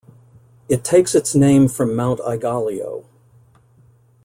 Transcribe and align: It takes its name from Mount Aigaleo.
It 0.67 0.83
takes 0.83 1.13
its 1.13 1.35
name 1.35 1.67
from 1.67 1.95
Mount 1.95 2.21
Aigaleo. 2.21 3.05